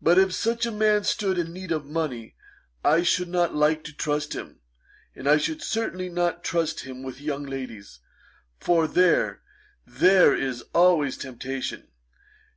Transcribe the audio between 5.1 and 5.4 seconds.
and I